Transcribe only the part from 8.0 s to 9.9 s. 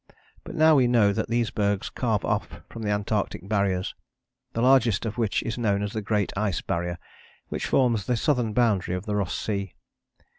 the southern boundary of the Ross Sea.